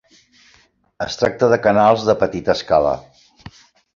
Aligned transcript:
Es 1.05 1.17
tracta 1.19 1.51
de 1.51 1.59
canals 1.67 2.07
de 2.09 2.17
"petita 2.23 2.57
escala". 2.61 2.97